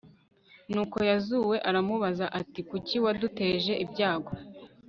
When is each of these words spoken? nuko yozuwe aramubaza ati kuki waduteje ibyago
nuko 0.71 0.97
yozuwe 1.09 1.55
aramubaza 1.69 2.25
ati 2.39 2.61
kuki 2.69 2.95
waduteje 3.03 3.73
ibyago 3.83 4.31